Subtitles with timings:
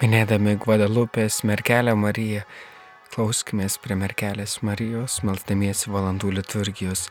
[0.00, 2.46] Minėdami Guadalupės merkelę Mariją,
[3.12, 7.02] klauskimės prie merkelės Marijos, melzdamiesi valandų liturgijos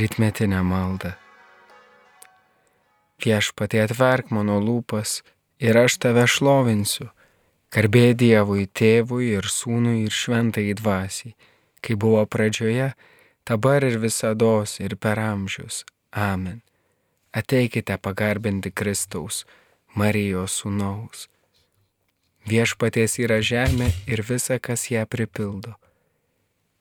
[0.00, 1.12] rytmetinę maldą.
[3.22, 5.20] Viešpatie atverk mano lūpas
[5.62, 7.12] ir aš tave šlovinsiu,
[7.70, 11.36] garbė Dievui, tėvui ir sūnui ir šventai dvasiai,
[11.78, 12.96] kai buvo pradžioje,
[13.46, 15.84] dabar ir visada ir per amžius.
[16.10, 16.58] Amen.
[17.30, 19.44] Ateikite pagarbinti Kristaus,
[19.94, 21.28] Marijos sūnaus
[22.42, 25.76] Viešpaties yra žemė ir visa, kas ją pripildo.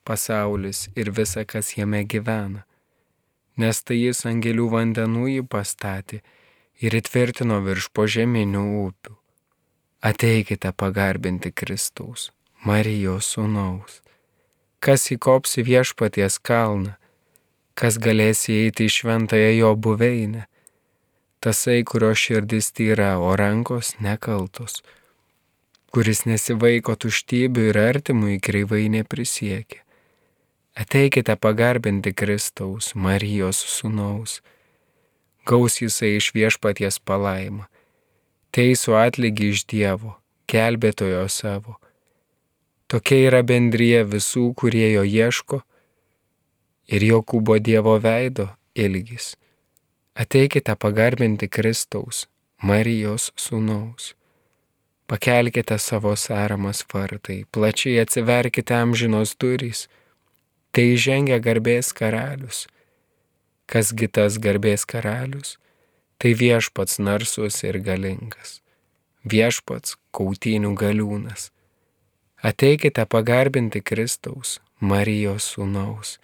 [0.04, 2.64] Pasaulis ir visa, kas jame gyvena.
[3.62, 6.22] Nes tai jis angelių vandenų jį pastatė
[6.82, 9.18] ir įtvirtino virš požeminių upių.
[10.02, 12.32] Ateikite pagarbinti Kristaus,
[12.66, 14.00] Marijos sūnaus.
[14.82, 16.96] Kas įkops į viešpaties kalną,
[17.78, 20.48] kas galės įeiti į šventąją jo buveinę.
[21.42, 24.82] Tasai, kurio širdis tyra, o rankos nekaltos
[25.92, 29.84] kuris nesivaiko tuštybių ir artimui kreivai neprisiekia.
[30.76, 34.40] Ateikite pagarbinti Kristaus, Marijos sūnaus.
[35.46, 37.66] Gaus jisai iš viešpaties palaimą.
[38.56, 40.16] Teisų atlygį iš Dievo,
[40.52, 41.76] gelbėtojo savo.
[42.88, 45.62] Tokia yra bendryje visų, kurie jo ieško
[46.92, 49.36] ir Jokūbo Dievo veido ilgis.
[50.16, 52.28] Ateikite pagarbinti Kristaus,
[52.64, 54.14] Marijos sūnaus.
[55.12, 59.90] Pakelkite savo sąramas vartai, plačiai atsiverkite amžinos durys.
[60.72, 62.62] Tai žengia garbės karalius.
[63.68, 65.58] Kasgi tas garbės karalius?
[66.16, 68.62] Tai viešpats narsus ir galingas.
[69.28, 71.50] Viešpats kautinių galiūnas.
[72.40, 76.22] Ateikite pagarbinti Kristaus, Marijos sūnaus.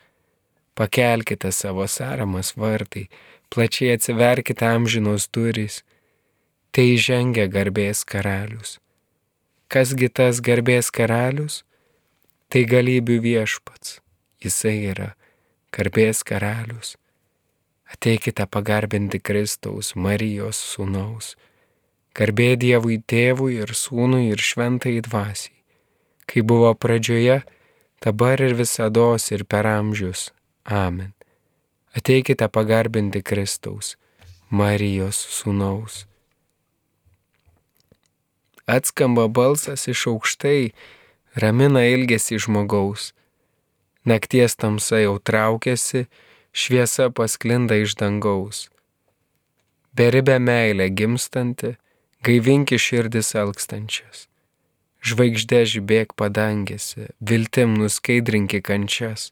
[0.79, 3.09] Pakelkite savo sąramas vartai,
[3.51, 5.83] plačiai atsiverkite amžinos durys
[6.71, 8.77] tai žengia garbės karalius.
[9.67, 11.63] Kasgi tas garbės karalius?
[12.47, 13.97] Tai galybių viešpats.
[14.39, 15.09] Jisai yra
[15.75, 16.95] garbės karalius.
[17.91, 21.35] Ateikite pagarbinti Kristaus, Marijos sūnaus.
[22.15, 25.55] Garbė Dievui tėvui ir sūnui ir šventai dvasiai.
[26.27, 27.41] Kai buvo pradžioje,
[28.03, 30.31] dabar ir visada ir per amžius.
[30.65, 31.13] Amen.
[31.95, 33.95] Ateikite pagarbinti Kristaus,
[34.49, 36.05] Marijos sūnaus
[38.67, 40.71] atskamba balsas iš aukštai,
[41.35, 43.13] ramina ilgesi žmogaus.
[44.03, 46.05] Nakties tamsa jau traukiasi,
[46.51, 48.67] šviesa pasklinda iš dangaus.
[49.97, 51.75] Beribė meilė gimstanti,
[52.27, 54.27] gaivinki širdis alkstančias.
[55.07, 59.31] Žvaigždė žibėk padangėsi, viltim nuskaidrinki kančias.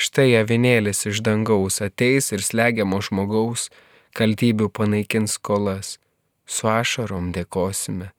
[0.00, 3.68] Štai avinėlis iš dangaus ateis ir slegiamo žmogaus
[4.16, 5.98] kaltybių panaikins skolas.
[6.46, 8.10] Su ašarom dėkosime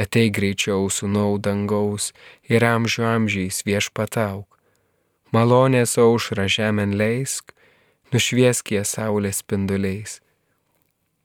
[0.00, 2.12] Atei greičiau sūnau dangaus
[2.48, 4.48] ir amžių amžiais viešpatauk.
[5.32, 7.52] Malonės aušra žemėn leisk,
[8.12, 10.20] nušvieskie saulės spinduliais.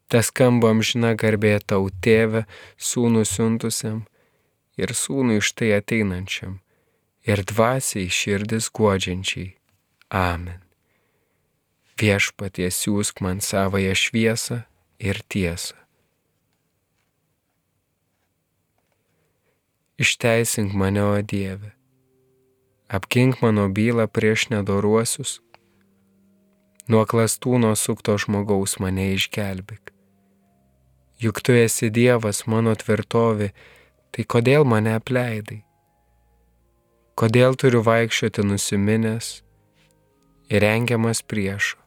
[0.07, 2.45] Tas skamba amžina garbė tau tėve,
[2.79, 4.05] sūnų siuntusiam
[4.79, 6.59] ir sūnų iš tai ateinančiam
[7.27, 9.49] ir dvasiai širdis guodžiančiai.
[10.15, 10.63] Amen.
[11.99, 14.61] Viešpaties siūsk man savoją šviesą
[15.01, 15.75] ir tiesą.
[19.97, 21.73] Išteisink mane, o Dieve.
[22.87, 25.39] Apgink mano bylą prieš nedoruosius.
[26.85, 29.89] Nuo klastūno sukto žmogaus mane išgelbėk.
[31.17, 33.47] Juk tu esi Dievas mano tvirtovė,
[34.13, 35.63] tai kodėl mane apleidai?
[37.17, 39.31] Kodėl turiu vaikščioti nusiminęs
[40.53, 41.81] ir rengiamas priešo?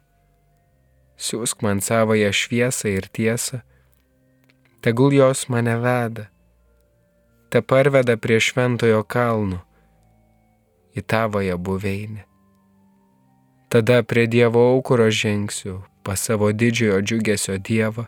[1.15, 3.63] Siūsk man savoją šviesą ir tiesą,
[4.83, 6.27] tegul jos mane veda
[7.51, 9.59] te parveda prie šventojo kalno,
[10.95, 12.23] į tavoją buveinę.
[13.71, 18.07] Tada prie Dievo aukuro žengsiu, pas savo didžiojo džiugesio Dievą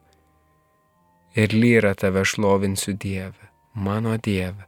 [1.36, 4.68] ir lyra tave šlovinsiu Dievę, mano Dievę.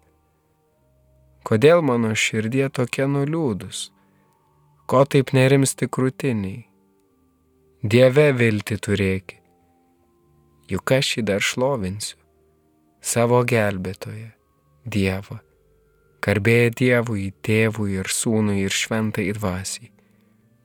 [1.47, 3.89] Kodėl mano širdie tokia nuliūdus?
[4.89, 6.63] Ko taip nerimsti krūtiniai?
[7.83, 9.37] Dieve vilti turėki,
[10.67, 12.17] juk aš jį dar šlovinsiu,
[13.01, 14.34] savo gelbėtoje.
[14.85, 15.39] Dievą.
[16.25, 19.91] Garbė Dievui, Tėvui ir Sūnui ir Šventai Dvasiai,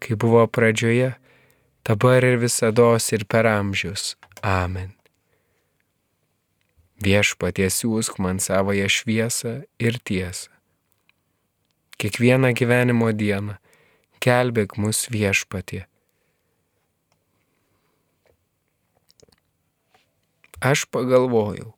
[0.01, 1.11] kai buvo pradžioje,
[1.85, 4.17] dabar ir visada ir per amžius.
[4.41, 4.95] Amen.
[7.01, 10.53] Viešpaties siūsk man savoją šviesą ir tiesą.
[12.01, 13.57] Kiekvieną gyvenimo dieną
[14.21, 15.87] kelbėk mus viešpatie.
[20.61, 21.73] Aš pagalvojau,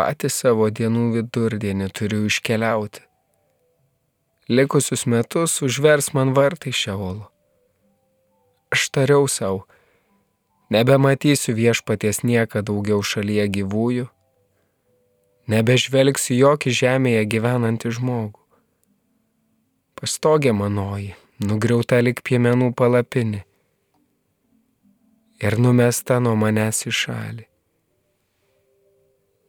[0.00, 3.02] patį savo dienų vidurdienį turiu iškeliauti.
[4.50, 7.28] Likusius metus užvers man vartai šiaolo.
[8.72, 9.66] Aš tariau savo,
[10.74, 14.06] nebematysiu viešpaties nieką daugiau šalyje gyvųjų,
[15.50, 18.40] nebežvelgsiu jokį žemėje gyvenantį žmogų.
[20.00, 21.12] Pastogė manoji,
[21.44, 23.44] nugriauta lik piemenų palapinė
[25.40, 27.49] ir numesta nuo manęs į šalį.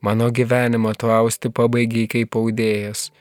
[0.02, 3.12] Mano gyvenimą tu austi pabaigiai kaip audėjas.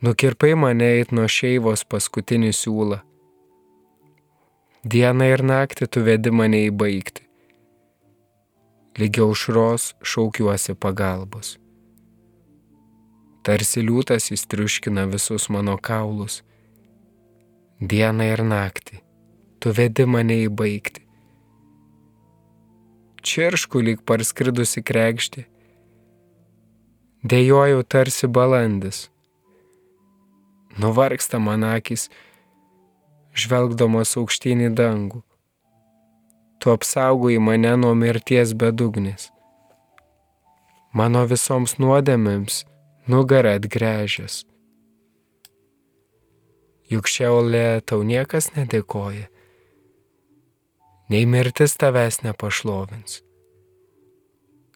[0.00, 2.98] Nukirpai mane eit nuo šeivos paskutinį siūlą.
[4.88, 7.26] Dieną ir naktį tu vedi mane į baigti.
[8.96, 11.58] Lygiau užros šaukiuosi pagalbos.
[13.44, 16.40] Tarsi liūtas įstriuškina visus mano kaulus.
[17.84, 19.02] Dieną ir naktį
[19.60, 21.03] tu vedi mane į baigti
[23.24, 25.46] čirškų lyg parskridusi krekšti.
[27.24, 29.08] Dėjojau tarsi balandis.
[30.76, 32.10] Nuvargsta man akis,
[33.32, 35.22] žvelgdamas aukštyn į dangų.
[36.60, 39.30] Tu apsaugoji mane nuo mirties bedugnės.
[40.94, 42.62] Mano visoms nuodėmėms
[43.10, 44.42] nugarą atgręžęs.
[46.92, 49.32] Juk šiaulė tau niekas nedėkoja
[51.08, 53.20] nei mirtis tavęs nepašlovins.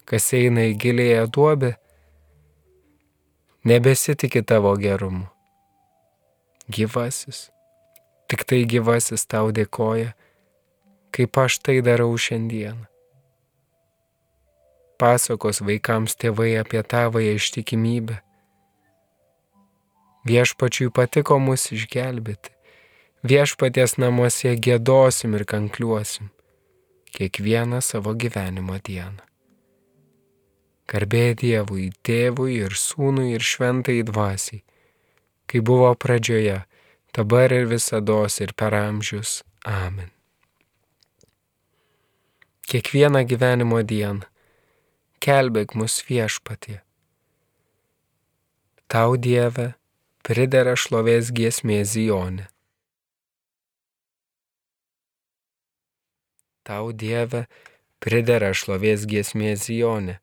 [0.05, 1.71] Kas eina į gilėją duobę,
[3.65, 5.25] nebesitikė tavo gerumu.
[6.69, 7.49] Gyvasis,
[8.29, 10.13] tik tai gyvasis tau dėkoja,
[11.13, 12.85] kaip aš tai darau šiandieną.
[14.99, 18.19] Pasakos vaikams tėvai apie tavąją ištikimybę.
[20.29, 22.58] Viešpačiui patiko mus išgelbėti
[23.23, 26.29] viešpaties namuose gėdosim ir kankliuosim
[27.09, 29.25] kiekvieną savo gyvenimo dieną.
[30.89, 34.63] Garbė Dievui, tėvui ir sūnui ir šventai dvasiai,
[35.49, 36.63] kai buvo pradžioje,
[37.13, 39.43] dabar ir visada ir per amžius.
[39.65, 40.09] Amen.
[42.69, 44.25] Kiekvieną gyvenimo dieną
[45.19, 46.81] kelbėk mus viešpatie.
[48.87, 49.73] Tau Dieve
[50.23, 52.47] pridera šlovės giesmė Zionė.
[56.69, 57.47] Tau Dieve
[57.97, 60.19] pridera šlovės giesmė Zionė.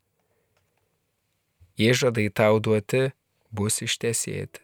[1.74, 3.08] Įžadai tau duoti
[3.50, 4.60] bus ištesėti.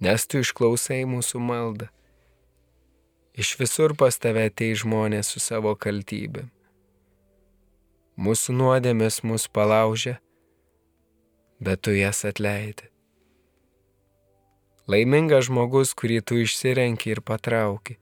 [0.00, 1.90] Nes tu išklausai mūsų maldą.
[3.36, 6.48] Iš visur pas tave atei žmonės su savo kaltybėm.
[8.16, 10.14] Mūsų nuodėmės mus palaužė,
[11.60, 12.88] bet tu jas atleidi.
[14.88, 17.98] Laimingas žmogus, kurį tu išsirenki ir patrauki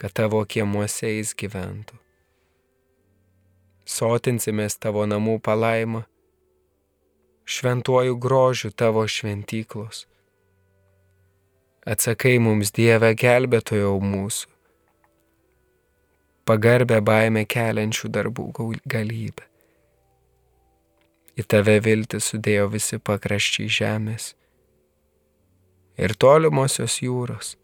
[0.00, 1.98] kad tavo kiemuose jis gyventų.
[3.84, 6.06] Sotinsimės tavo namų palaimą,
[7.44, 10.06] šventuoju grožiu tavo šventyklos.
[11.84, 14.48] Atsakai mums Dieve gelbėtojau mūsų,
[16.48, 18.48] pagarbę baimę keliančių darbų
[18.88, 19.48] galybę.
[21.36, 24.34] Į tave viltį sudėjo visi pakraščiai žemės
[26.00, 27.59] ir tolimosios jūros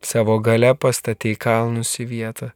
[0.00, 2.50] savo gale pastatei kalnus į vietą,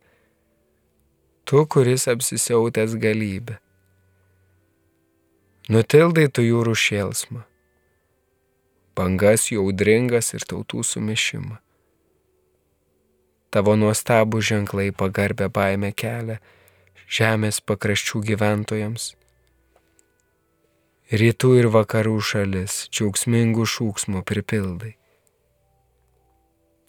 [1.45, 3.59] tu, kuris apsisiautęs galybę.
[5.71, 7.43] Nutildai tu jūrų šėlsmą,
[8.99, 11.59] bangas jaudringas ir tautų sumišimą.
[13.53, 16.39] Tavo nuostabų ženklai pagarbę baimę kelia
[17.13, 19.13] žemės pakraščių gyventojams.
[21.13, 24.97] Rytų ir vakarų šalis džiaugsmingų šūksmų pripildai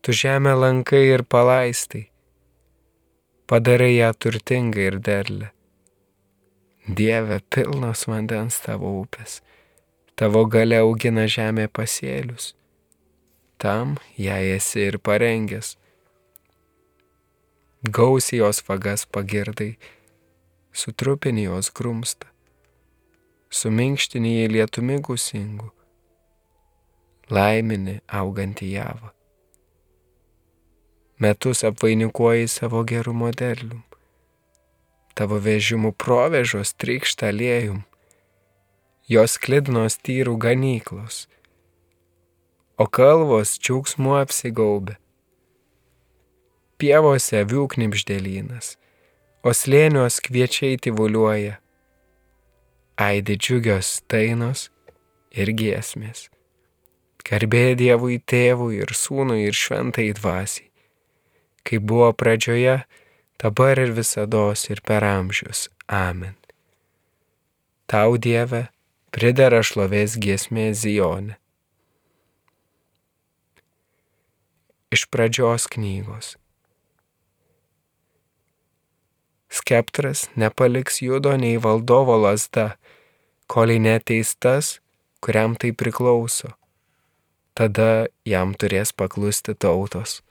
[0.04, 2.10] tu žemę lankai ir palaistai,
[3.48, 5.48] padarai ją turtingą ir derlę.
[6.98, 9.38] Dieve, pilnos vandens tavo upės,
[10.20, 12.50] tavo gale augina žemė pasėlius,
[13.64, 15.78] tam jai esi ir parengęs.
[17.88, 19.72] Gausiai jos vagas pagirdai,
[20.76, 22.28] sutrupini jos grumstą,
[23.48, 25.72] suminkštini į lietumi gusingų,
[27.32, 29.16] laimini augantį javą
[31.20, 33.84] metus apvainikuoji savo gerumo derlium.
[35.14, 37.84] Tavo vežimų provežos trykšta liejum,
[39.06, 41.28] jos klidnos tyrų ganyklos,
[42.82, 44.98] o kalvos džiaugsmu apsigaubė.
[46.82, 48.74] Pievose avių knipždėlynas,
[49.46, 51.60] o slėnios kviečiai tyvuliuoja,
[52.98, 54.72] aidi džiugios tainos
[55.30, 56.28] ir giesmės.
[57.24, 60.73] Garbė Dievui tėvui ir sūnui ir šventai dvasiai
[61.64, 62.84] kaip buvo pradžioje,
[63.40, 65.70] dabar ir visada ir per amžius.
[65.88, 66.36] Amen.
[67.88, 68.70] Tau Dieve
[69.12, 71.38] pridera šlovės giesmė Zijone.
[74.94, 76.38] Iš pradžios knygos.
[79.54, 82.78] Skeptras nepaliks judo nei valdovo lasda,
[83.46, 84.80] kol neteis tas,
[85.22, 86.56] kuriam tai priklauso.
[87.54, 90.24] Tada jam turės paklusti tautos.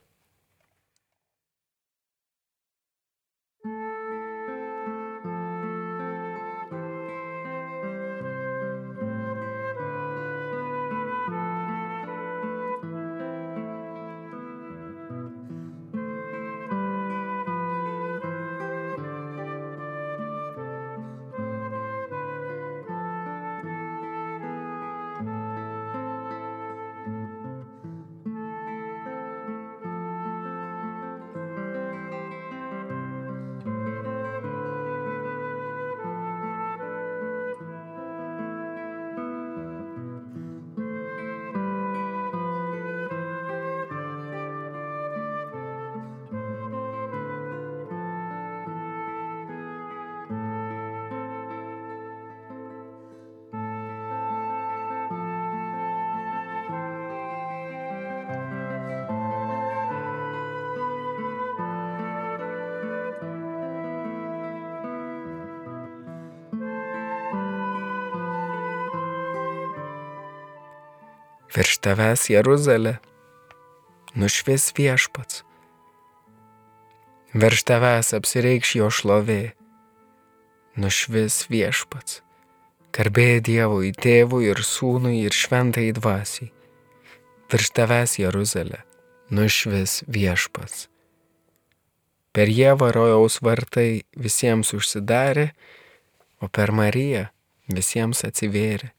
[71.53, 72.95] Virš tavęs Jeruzalė,
[74.17, 75.43] nušvis viešpats.
[77.37, 79.43] Virš tavęs apsireikš jo šlovė,
[80.81, 82.23] nušvis viešpats.
[82.93, 86.51] Garbė Dievui, tėvui ir sūnui ir šventai dvasiai.
[87.53, 88.81] Virš tavęs Jeruzalė,
[89.33, 90.89] nušvis viešpats.
[92.33, 95.51] Per Jėvą rojaus vartai visiems užsidarė,
[96.41, 97.27] o per Mariją
[97.69, 98.93] visiems atsivėrė.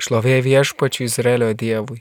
[0.00, 2.00] Šlovė viešpačiu Izraelio Dievui,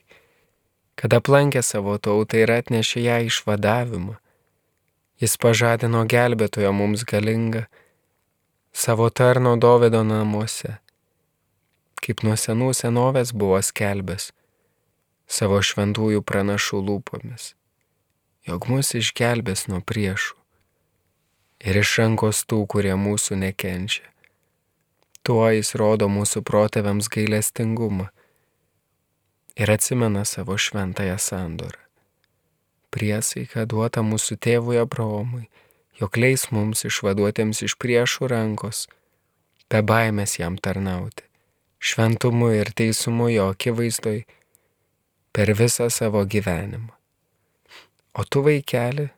[0.95, 4.15] kad aplankė savo tautą ir atnešė ją išvadavimą.
[5.19, 7.65] Jis pažadino gelbėtojo mums galingą
[8.71, 10.77] savo tarno Dovido namuose,
[11.99, 14.29] kaip nuo senų senovės buvo skelbęs
[15.27, 17.53] savo šventųjų pranašų lūpomis,
[18.47, 20.39] jog mus išgelbės nuo priešų
[21.67, 24.07] ir iš rankos tų, kurie mūsų nekenčia
[25.23, 28.07] Tuo jis rodo mūsų protėviams gailestingumą
[29.59, 31.81] ir atsimena savo šventąją sandorą.
[32.89, 35.49] Priesaika duota mūsų tėvui Abraomui,
[35.99, 38.87] jog leis mums išvaduotėms iš priešų rankos,
[39.69, 41.27] be baimės jam tarnauti,
[41.77, 44.23] šventumu ir teisumu jo akivaizdoj
[45.35, 46.95] per visą savo gyvenimą.
[48.17, 49.11] O tu vaikeli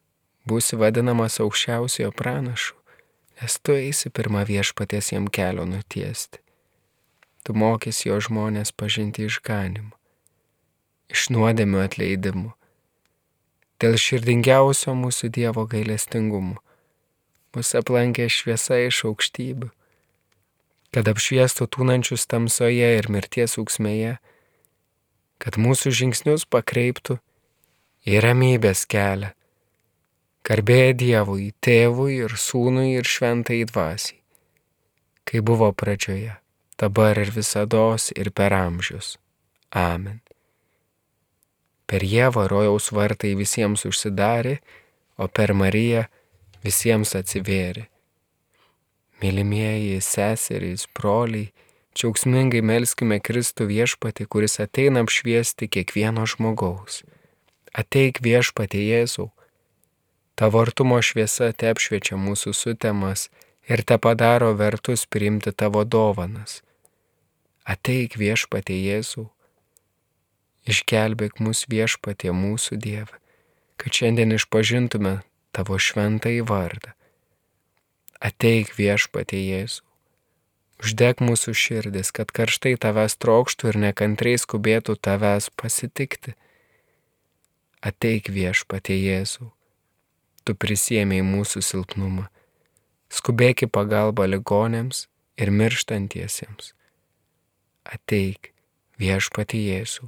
[0.49, 2.80] būsi vadinamas aukščiausiojo pranašu
[3.41, 6.37] nes tu eisi pirmą viešpaties jam kelio nutiesti.
[7.41, 9.95] Tu mokys jo žmonės pažinti išganimą,
[11.09, 12.51] iš nuodėmių atleidimu,
[13.81, 16.61] dėl širdingiausio mūsų Dievo gailestingumo.
[17.51, 19.71] Mūsų aplankė šviesa iš aukštybių,
[20.93, 24.19] kad apšviestų tūnančius tamsoje ir mirties auksmėje,
[25.41, 27.17] kad mūsų žingsnius pakreiptų
[28.05, 29.33] į ramybės kelią
[30.41, 34.17] Garbė Dievui, tėvui ir sūnui ir šventai dvasiai,
[35.29, 36.33] kai buvo pradžioje,
[36.81, 37.83] dabar ir visada
[38.17, 39.19] ir per amžius.
[39.69, 40.17] Amen.
[41.85, 44.57] Per Jėvą rojaus vartai visiems užsidarė,
[45.21, 46.07] o per Mariją
[46.65, 47.85] visiems atsivėrė.
[49.21, 51.51] Mylimieji seserys, broliai,
[51.93, 57.03] džiaugsmingai melskime Kristų viešpatį, kuris ateina apšviesti kiekvieno žmogaus.
[57.77, 59.29] Ateik viešpatį Jėzau
[60.41, 63.27] Tavo artumo šviesa te apšviečia mūsų sutemas
[63.69, 66.55] ir te padaro vertus priimti tavo dovanas.
[67.73, 69.27] Ateik viešpatie Jėzų,
[70.65, 73.21] išgelbėk mus viešpatie mūsų Dievą,
[73.77, 75.13] kad šiandien išpažintume
[75.53, 76.95] tavo šventąjį vardą.
[78.17, 79.85] Ateik viešpatie Jėzų,
[80.81, 86.33] uždeg mūsų širdis, kad karštai tavęs trokštų ir nekantriai skubėtų tavęs pasitikti.
[87.85, 89.53] Ateik viešpatie Jėzų
[90.43, 92.27] tu prisėmėjai mūsų silpnumą.
[93.11, 95.05] Skubėk į pagalbą ligonėms
[95.41, 96.71] ir mirštantiesiems.
[97.83, 98.53] Ateik
[99.01, 100.07] viešpati Jėzų.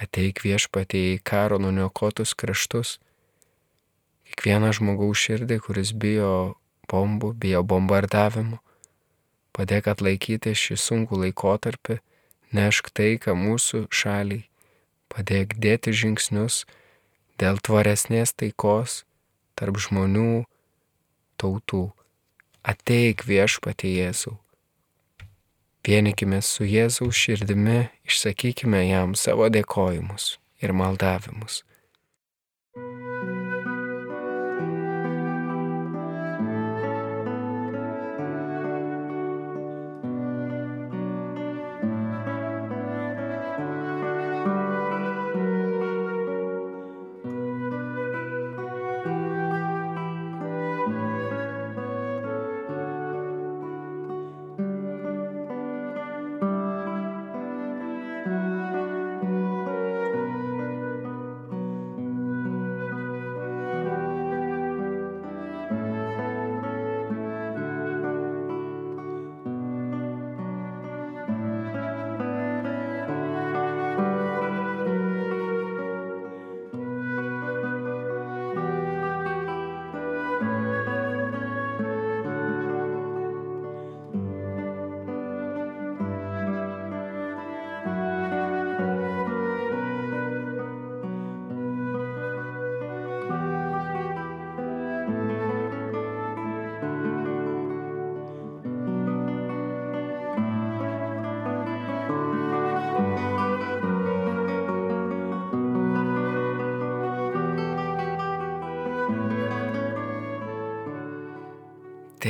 [0.00, 2.96] Ateik viešpati į karo nuniokotus kraštus.
[4.30, 6.56] Kiekvieną žmogaus širdį, kuris bijo
[6.88, 8.60] bombų, bijo bombardavimų.
[9.52, 11.98] Padėk atlaikyti šį sunkų laikotarpį,
[12.56, 14.46] nešk taiką mūsų šaliai.
[15.10, 16.62] Padėk dėti žingsnius,
[17.40, 19.00] dėl tvaresnės taikos
[19.56, 20.44] tarp žmonių,
[21.40, 21.88] tautų.
[22.60, 24.36] Ateik viešpatie Jėzau,
[25.80, 31.62] Vienikime su Jėzaus širdimi, išsakykime jam savo dėkojimus ir maldavimus.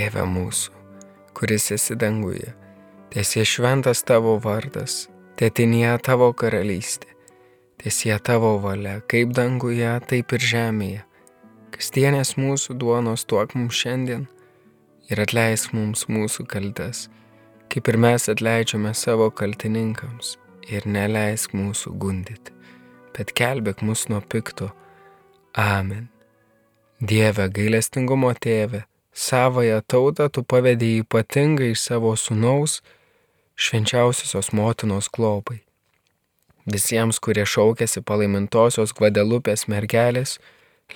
[0.01, 0.71] Tėve mūsų,
[1.37, 2.55] kuris esi danguje,
[3.13, 4.95] tiesie šventas tavo vardas,
[5.37, 7.11] tėtinėje tavo karalystė,
[7.83, 11.03] tiesie tavo valia, kaip danguje, taip ir žemėje.
[11.77, 14.25] Kasdienės mūsų duonos tuok mums šiandien
[15.13, 17.11] ir atleisk mums mūsų kaltes,
[17.69, 20.39] kaip ir mes atleidžiame savo kaltininkams
[20.73, 22.57] ir neleisk mūsų gundyti,
[23.19, 24.73] bet kelbėk mus nuo pikto.
[25.53, 26.09] Amen.
[27.05, 28.87] Dieve gailestingumo tėve,
[29.21, 32.79] Savąją tautą tu pavedėjai ypatingai savo sunaus
[33.61, 35.59] švenčiausiosios motinos globai.
[36.73, 40.39] Visiems, kurie šaukėsi palaimintosios Gvadelupės mergelės,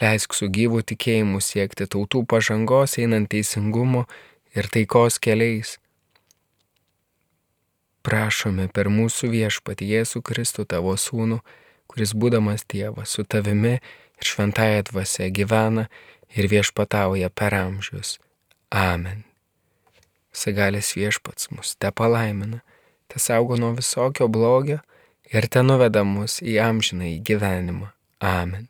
[0.01, 4.07] leisk su gyvų tikėjimu siekti tautų pažangos einant teisingumo
[4.57, 5.77] ir taikos keliais.
[8.05, 11.43] Prašome per mūsų viešpatį Jėzų Kristų tavo sūnų,
[11.93, 15.89] kuris būdamas tėvas su tavimi ir šventąją dvasę gyvena
[16.37, 18.19] ir viešpatauja per amžius.
[18.75, 19.25] Amen.
[20.35, 22.61] Sagalės viešpats mus te palaimina,
[23.09, 24.81] te saugo nuo visokio blogio
[25.31, 27.93] ir te nuveda mus į amžiną į gyvenimą.
[28.21, 28.69] Amen.